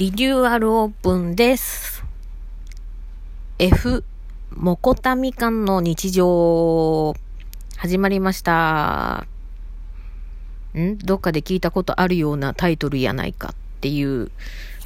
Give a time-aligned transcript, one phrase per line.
[0.00, 2.02] リニューアルオープンです。
[3.58, 4.02] F、
[4.48, 7.14] モコタミカンの日常、
[7.76, 9.26] 始まりました。
[10.74, 10.96] ん？
[10.96, 14.30] どっかで聞いたことあるようなタイトルやないかっていう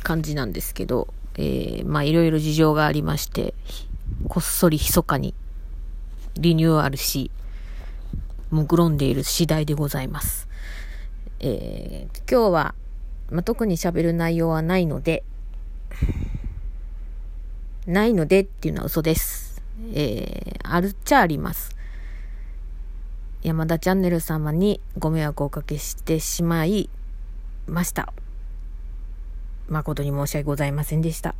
[0.02, 3.54] 感じなんですけど、えー、まあいろいろ事情がありまして、
[4.28, 5.32] こっそり密かに
[6.34, 7.30] リニューアルし、
[8.50, 10.48] 目論んでいる次第でございます。
[11.38, 12.74] えー、今日は、
[13.30, 15.24] まあ、特に喋る内容はないので、
[17.86, 19.62] ないのでっていうのは嘘です。
[19.92, 21.76] えー、あるっちゃあります。
[23.42, 26.88] 山田チャンネル様にご迷惑をおかけしてしまい
[27.66, 28.12] ました。
[29.68, 31.34] 誠に申し訳ございませんでした。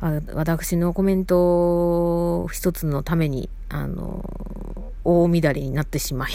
[0.00, 4.24] あ私のコメント一つのために、あの、
[5.04, 6.32] 大乱れになってしまい、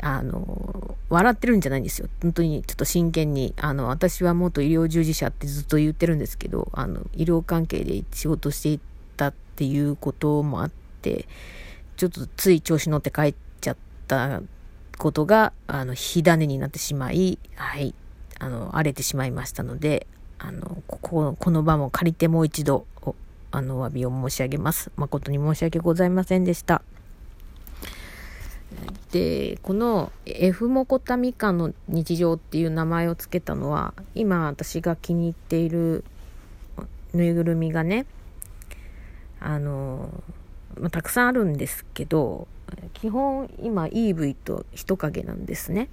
[0.00, 2.08] あの、笑ってるんじゃないんですよ。
[2.22, 3.54] 本当にちょっと真剣に。
[3.56, 8.80] あの、私は元医療従事者ってずっと言ってるんですけど、あの、医療関係で仕事してい
[9.16, 10.70] たっていうこともあっ
[11.02, 11.26] て、
[11.96, 14.40] ちょっとつい調子乗って帰っちゃった
[14.98, 17.94] ことが、あの、火種になってしまい、はい、
[18.38, 20.06] あの、荒れてしまいましたので、
[20.38, 22.86] あの、ここ、この場も借りてもう一度、
[23.50, 24.92] あの、お詫びを申し上げます。
[24.96, 26.82] 誠に申し訳ございませんでした。
[29.12, 36.04] でこの F モコタミカの日常っていう名前を付けたのは今私が気に入っている
[37.14, 38.04] ぬいぐるみがね
[39.40, 40.10] あの、
[40.78, 42.46] まあ、たくさんあるんですけど
[42.92, 45.88] 基本今 EV と人影なんですね。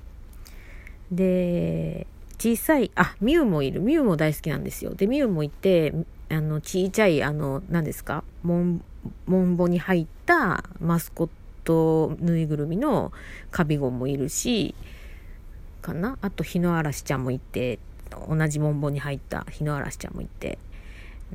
[1.09, 2.05] で
[2.37, 3.79] 小さいあミュウもいる。
[3.79, 4.93] ミュウも大好きなんですよ。
[4.93, 5.93] でミュウもいて
[6.29, 8.25] あの小さいあの何ですか？
[8.43, 8.83] モン
[9.25, 11.33] モンボに入ったマスコット
[11.65, 13.11] とぬいぐるみの
[13.51, 14.73] カビゴンもいるし
[15.81, 16.17] かな？
[16.21, 17.79] あと日の嵐ちゃんもいて
[18.29, 20.57] 同じモンボンに入った日の嵐ちゃんもいて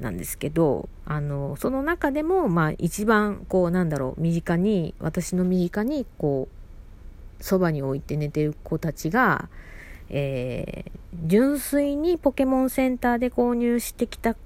[0.00, 6.48] なんですけどあのその中でもまあ一番こうなんだろう身近に私の身近にこ
[7.40, 9.48] うそばに置いて寝てる子たちが、
[10.08, 14.36] えー、純粋にポケモンセンターで購入してきた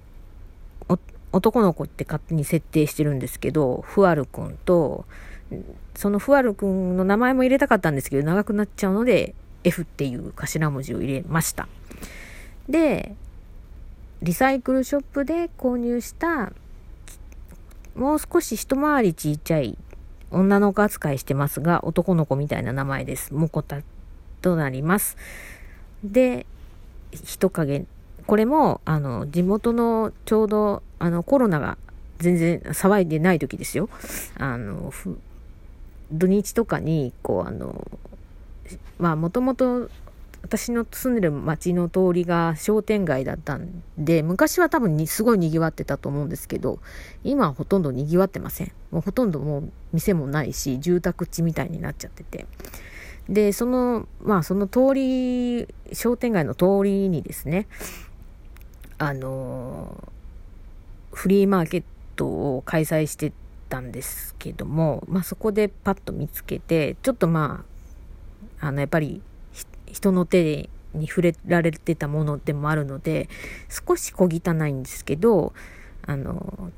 [1.33, 5.05] 男の子って勝手に設定してるんですけどフワルくんと
[5.94, 9.34] そのフワルくんの名前も入れたかったんですけど、長くなっちゃうので、
[9.65, 11.69] F っていう頭文字を入れました。
[12.69, 13.15] で、
[14.22, 16.53] リサイクルショップで購入した、
[17.94, 19.78] もう少し一回りちっちゃい
[20.31, 23.32] 女の子扱いしてますが、男の子みたいな名前です。
[23.32, 23.81] モコタ
[24.43, 25.16] となります。
[26.03, 26.47] で、
[27.12, 27.87] 人影。
[28.26, 31.78] これも、あの、地元のちょうど、あの、コロナが
[32.19, 33.88] 全然騒いでない時ですよ。
[34.38, 34.93] あの、
[36.14, 37.86] 土日とかに、こう、あの、
[38.98, 39.91] まあ、もともと
[40.44, 46.80] 私の住んでる町の通りが商店街だったんで、昔は多分にすごい賑わってたと思うんですけど、
[47.25, 48.72] 今はほとんど賑わってません。
[48.91, 52.46] もうほとんどもう店もないし、住宅地みたいになっちゃってて。
[53.26, 57.66] で、その、まあ、その通り、商店街の通りにですね、
[58.98, 60.12] あの、
[61.10, 61.84] フリーマーケッ
[62.16, 63.32] トを開催して
[63.69, 67.64] たんですけども、まあ、そこでパッと見つけてちょっとま
[68.60, 69.22] ああのやっぱり
[69.86, 73.28] 人の手に触れられてたものでもあるので
[73.69, 75.52] 少し小汚いんですけど
[76.06, 76.70] あの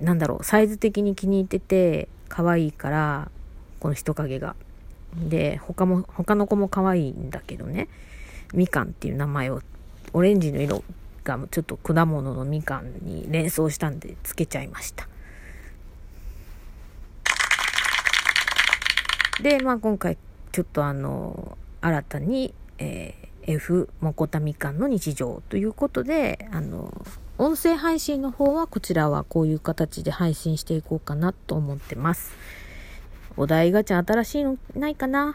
[0.00, 3.30] なんだろうサイズ的に気に入ってて可愛いから
[3.80, 4.56] この人影が。
[5.16, 7.88] で他も他の子も可愛いんだけどね
[8.52, 9.62] みかんっていう名前を
[10.12, 10.84] オレンジの色
[11.24, 15.08] がちょっと果物のみかんに連想したんでつけちゃいました。
[19.42, 20.16] で、まあ今回
[20.52, 27.06] ちょっとあの、新たに、えー、F モコタみかんの日常ということで、あの、
[27.38, 32.32] 音声配信の方はこちらはこういう形で配信していこうかなと思ってます。
[33.36, 35.26] お題ガチャ新しいのないかな？
[35.26, 35.34] は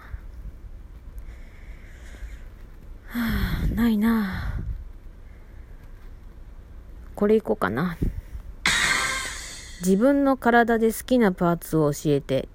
[3.63, 4.55] あ、ないな
[7.15, 7.95] これいこうかな。
[9.79, 12.49] 自分の体で好きなパーツを教えて。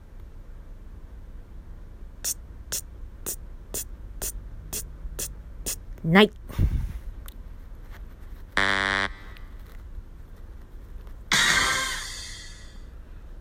[6.08, 6.32] ない。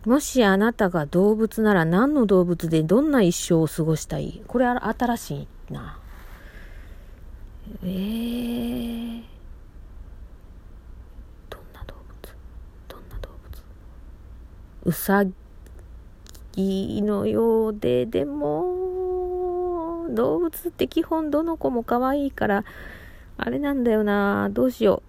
[0.04, 4.42] もしあなたが動物なら何の動物でどんな一生を過ごしたい？
[4.46, 5.34] これは新し
[5.70, 5.98] いな。
[7.82, 9.22] えー。
[14.84, 15.24] うさ
[16.52, 18.67] ぎのようで、でも、
[20.08, 22.64] 動物って基本どの子も可愛いから、
[23.36, 25.08] あれなんだよな、どうしよう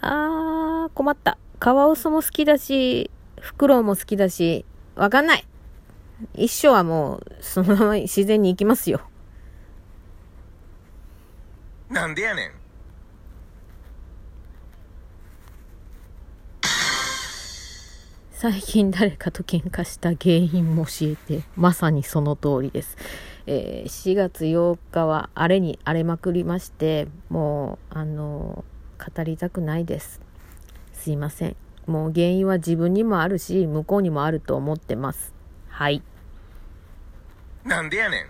[0.00, 1.38] あー、困った。
[1.58, 4.64] カワウソも好きだし、フクロウも好きだし、
[4.94, 5.46] わかんない。
[6.34, 9.00] 一生はもう、そのまま自然に行きますよ。
[11.90, 12.65] なんでやねん。
[18.38, 22.98] 最近誰かと喧嘩した原因も教えて、まさにその通りです。
[23.46, 28.62] えー、4月8日は荒れに荒れまくりまして、もう、あの
[28.98, 30.20] 語りたくないです。
[30.92, 31.56] すいません。
[31.86, 35.32] もう原因は自分にもあるし、向こうにもあると思ってます。
[35.70, 36.02] はい。
[37.64, 38.26] なんでやねん。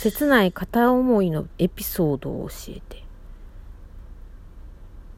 [0.00, 3.02] 切ない片思いのエピソードを教えて。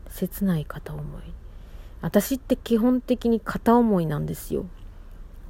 [0.08, 1.22] 切ない片思い。
[2.00, 4.64] 私って基本的に片思いなんですよ。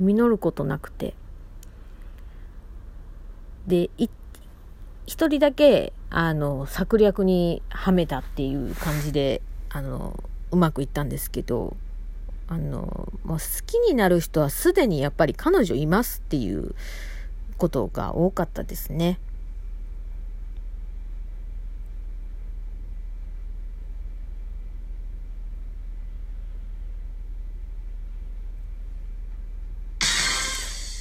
[0.01, 1.15] 実ることなくて。
[3.69, 3.89] で、
[5.07, 10.19] 一人だけ、あの、策略にはめたっていう感じで、あの、
[10.51, 11.77] うまくいったんですけど、
[12.49, 16.75] あの、もう好きになる人はすでにやっぱり彼女いますっていう
[17.61, 19.21] ことが多かったですね。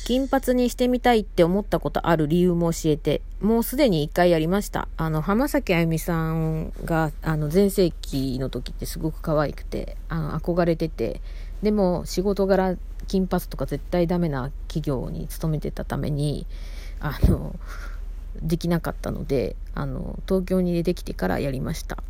[0.10, 4.88] 金髪にしてみたいって思ったことある理由も教えて、もうすでに一回やりました。
[4.98, 11.22] あの、浜崎あゆみさんが、あの、前世紀の時ってすごく可愛くて、あの、憧れてて、
[11.62, 12.76] でも仕事柄
[13.08, 16.48] 金髪とか絶対ダメな企業に勤めてたために、
[17.00, 17.56] あの、
[18.42, 22.02] できなかったので、あの、東京に出てきてからやりました。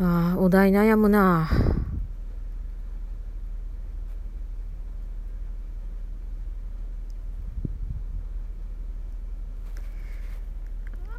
[0.00, 1.50] ああ、お題悩むな。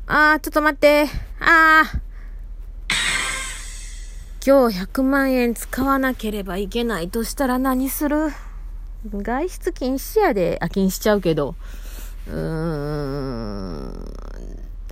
[0.08, 1.04] ああ、ちょっと待って。
[1.42, 2.00] ああ。
[4.46, 8.30] 今日100万円使わなければいけないとしたら何する？
[9.14, 11.56] 外出禁止やで、あ、禁止ちゃうけど。
[12.28, 14.14] うーん。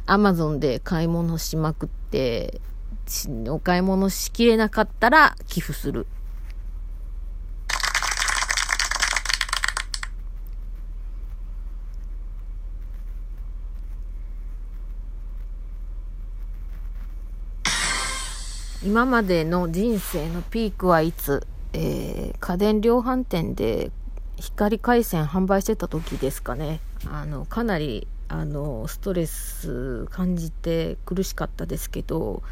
[0.05, 2.59] アマゾンで買い物しまくって、
[3.49, 6.07] お買い物しきれなかったら寄付する。
[18.83, 23.91] 今までの人生のピークはいつ、えー、家電量販店で
[24.37, 26.79] 光回線販売してた時ですかね。
[27.05, 32.43] あの、かなり、あの、ストレス感じて苦しかったですけど、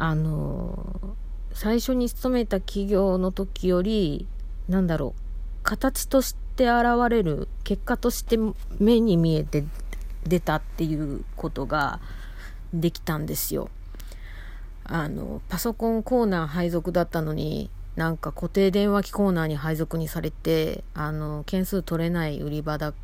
[0.00, 1.14] あの
[1.52, 4.26] 最初に勤めた企業の時より
[4.66, 5.20] なんだろう
[5.62, 8.38] 形として現れる結果として
[8.78, 9.62] 目に見えて
[10.26, 12.00] 出たっていうことが
[12.72, 13.68] できたんですよ。
[14.84, 22.94] あのパソコンコーナー配属だったのになんか固定電話機コーナーに配属にされてあの件数取れない売り場だ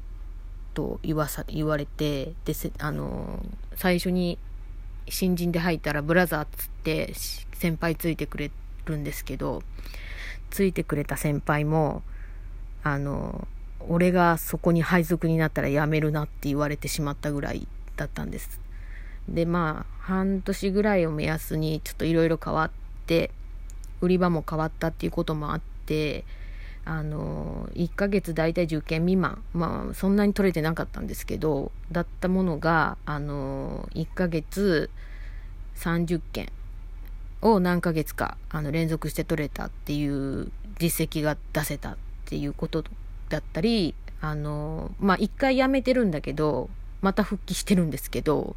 [0.72, 4.38] と言わさ言われてであの最初に
[5.08, 7.12] 新人で入ったらブラザーっつって
[7.54, 8.50] 先輩ついてくれ
[8.86, 9.62] るんですけど、
[10.50, 12.02] ついてくれた先輩も、
[12.82, 13.46] あの、
[13.88, 18.60] 俺がそこに配属になったら辞めるなって言われてしまったぐらいだったんです。
[19.28, 22.70] で、まあ、半年ぐらいを目安にちょっといろいろ変わっ
[23.06, 23.30] て、
[24.00, 26.24] 売り場も変わったっていうこともあって、
[26.86, 34.88] あの、1ヶ月大体10件未満、まあ、そんなに取れてなかったんですけど、だったものが、あの、1ヶ月
[35.74, 36.52] 30件
[37.42, 42.84] を何ヶ月か、あの、連続して取れたっていう実績が出せたっていうこと
[43.30, 46.70] だったり、あの、まあ、1回辞めてるんだけど、
[47.02, 48.54] また復帰してるんですけど、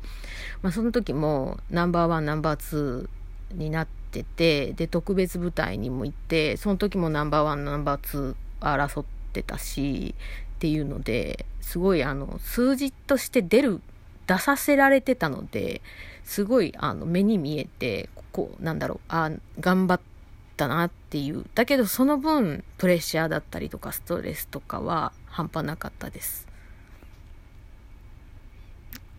[0.62, 10.16] まあ、その時もナンバーワン、ナンバーツーになって、ってて、で、特別部隊にも行って、その時もナンバーワン、ナンバーツー争ってたし、
[10.56, 13.82] っていうので、すごいあの、数字として出る、
[14.28, 15.82] 出させられてたので、
[16.24, 20.02] すごいあの、目に見えて、こう、なんだろう、あ、頑張っ
[20.58, 21.46] たなっていう。
[21.54, 26.48] だけどその分、プレッシャーだったりとか、ストレスとかは半端なかったです。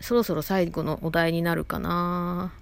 [0.00, 2.52] そろそろ最後のお題になるかな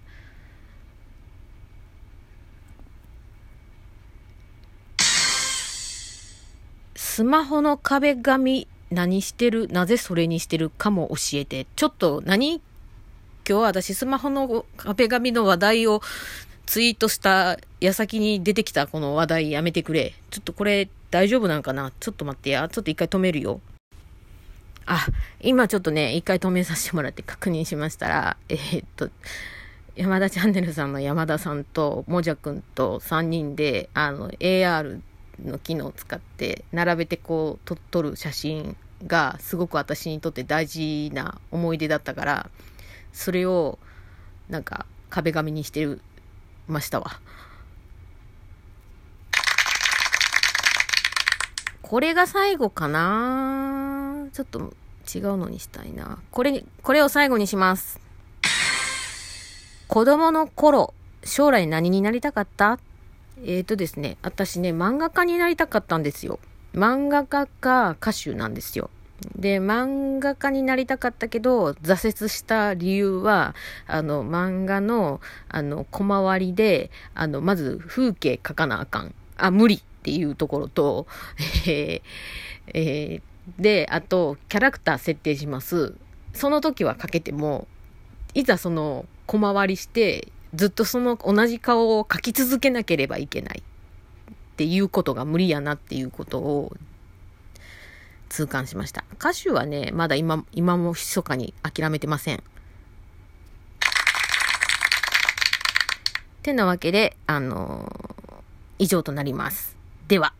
[7.18, 9.66] スマホの壁紙何してる？
[9.72, 11.66] なぜそれにしてるかも教えて。
[11.74, 12.62] ちょっと何？
[13.44, 16.00] 今日私スマホの壁紙の話題を
[16.66, 20.14] ツイートした矢先に出てきたこの話題やめてくれ。
[20.30, 21.90] ちょっとこれ大丈夫なんかな？
[21.98, 22.68] ちょっと待ってや。
[22.68, 23.60] ちょっと一回止めるよ。
[24.86, 25.04] あ、
[25.40, 29.10] 今ちょっとね、一回止めさせてもらって確認しましたら、えー、っと、
[29.96, 35.00] 山田チャンネルさんの山田さんと、もじゃくんと3人で、あの、AR
[35.44, 38.76] の機能を使って、並べてこう、撮る写真
[39.06, 42.50] が、すごく私にとって大事な思い出だったから、
[43.12, 43.78] それを、
[44.48, 45.86] なんか、壁紙にして、
[46.66, 47.20] ましたわ。
[51.80, 54.26] これが最後かな？
[54.34, 54.74] ちょっと
[55.14, 56.18] 違うのにしたいな。
[56.30, 57.98] これ、これを最後にします。
[59.86, 60.92] 子供の頃、
[61.24, 62.78] 将来何になりたかった？
[63.44, 66.38] えっ、ー、とですね、私ね、漫画家になりたかったんですよ。
[66.74, 68.90] 漫画家か歌手なんですよ。
[69.36, 73.54] で、漫画家になりたかったけど、挫折した理由は、
[73.86, 79.14] あの、漫画の、あの、小回りで、あの、まず風景描かなあかん。
[79.36, 81.06] あ、無理っていうところと、
[81.66, 82.02] えー、
[82.74, 85.94] えー、で、あと、キャラクター設定します。
[86.32, 87.66] その時は描けても、
[88.34, 96.72] いざその、小回りして、ずっとその同じ顔を描き続けなければいけないっていうことが無理やなっていうことを
[98.28, 99.04] 痛感しました。
[99.14, 102.42] 歌手はね、まだ今、今も密かに諦めてません。
[106.42, 108.34] てなわけで、あのー、
[108.78, 109.76] 以上となります。
[110.08, 110.32] では。